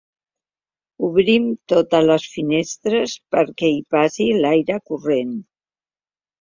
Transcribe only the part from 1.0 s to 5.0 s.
Obrim totes les finestres perquè hi passi l'aire